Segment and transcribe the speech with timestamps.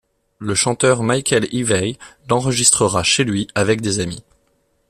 [0.39, 1.95] Le chanteur Michael Ivey
[2.27, 4.23] l'enregistrera chez lui avec des amis.